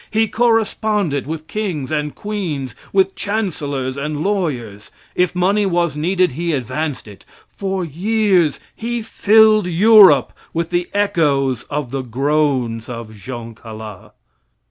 He 0.09 0.27
corresponded 0.27 1.27
with 1.27 1.45
kings 1.45 1.91
and 1.91 2.15
queens, 2.15 2.73
with 2.91 3.13
chancellors 3.13 3.97
and 3.97 4.23
lawyers. 4.23 4.89
If 5.13 5.35
money 5.35 5.67
was 5.67 5.95
needed 5.95 6.31
he 6.31 6.53
advanced 6.53 7.07
it. 7.07 7.23
For 7.47 7.85
years 7.85 8.59
he 8.75 9.03
filled 9.03 9.67
Europe 9.67 10.33
with 10.55 10.71
the 10.71 10.89
echoes 10.91 11.65
of 11.69 11.91
the 11.91 12.01
groans 12.01 12.89
of 12.89 13.13
Jean 13.15 13.53
Calas. 13.53 14.09